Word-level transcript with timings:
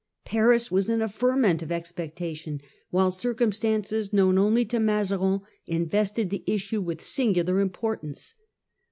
Paris 0.25 0.71
was 0.71 0.89
in 0.89 0.99
a 0.99 1.07
ferment 1.07 1.61
of 1.61 1.71
expectation; 1.71 2.59
while 2.89 3.11
circumstances 3.11 4.11
known 4.11 4.35
only 4.39 4.65
to 4.65 4.79
Mazarin 4.79 5.41
invested 5.67 6.31
the 6.31 6.43
issue 6.47 6.81
with 6.81 7.03
singular 7.03 7.59
importance. 7.59 8.33